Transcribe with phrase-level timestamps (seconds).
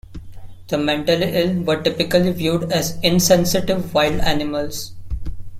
[0.69, 4.95] The mentally ill were typically viewed as insensitive wild animals.